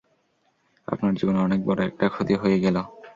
[0.87, 2.81] আপনার জীবনের অনেক বড় একটা ক্ষতি হয়ে গেলো।